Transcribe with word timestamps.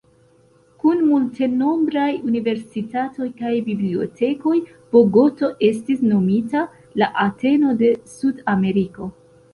Kun 0.83 1.01
multenombraj 1.09 2.07
universitatoj 2.29 3.27
kaj 3.43 3.53
bibliotekoj, 3.67 4.55
Bogoto 4.97 5.51
estis 5.71 6.03
nomita 6.15 6.65
"La 7.03 7.11
Ateno 7.29 7.77
de 7.85 7.93
Sudameriko". 8.17 9.15